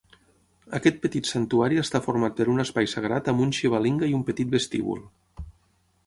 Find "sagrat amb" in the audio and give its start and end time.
2.93-3.43